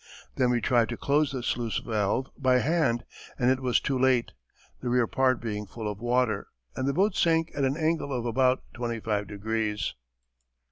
[0.35, 3.03] Then we tried to close the sluice valve, by hand,
[3.37, 4.31] but it was too late,
[4.81, 8.25] the rear part being full of water, and the boat sank at an angle of
[8.25, 9.93] about twenty five degrees.